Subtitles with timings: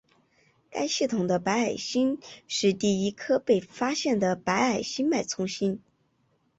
[0.71, 2.17] 该系统的白矮星
[2.47, 5.79] 是第一颗被发现的白矮星脉冲星。